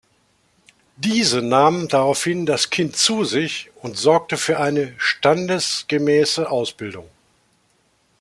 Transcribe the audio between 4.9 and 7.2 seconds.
„standesgemäße“ Ausbildung.